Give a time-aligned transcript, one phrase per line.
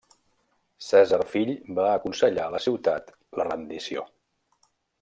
[0.85, 4.07] Cèsar Fill va aconsellar a la ciutat la rendició.